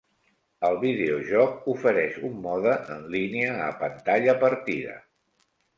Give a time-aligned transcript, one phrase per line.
[0.69, 4.99] El videojoc ofereix un mode en línia a pantalla partida.